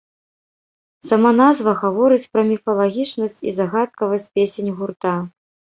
Сама 1.09 1.33
назва 1.43 1.75
гаворыць 1.83 2.29
пра 2.33 2.41
міфалагічнасць 2.51 3.41
і 3.49 3.57
загадкавасць 3.61 4.31
песень 4.41 4.77
гурта. 4.81 5.13